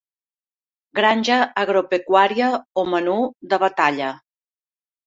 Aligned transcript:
Granja 0.99 1.37
agropecuària 1.65 2.51
o 2.85 2.89
menú 2.95 3.21
de 3.55 3.63
batalla. 3.67 4.15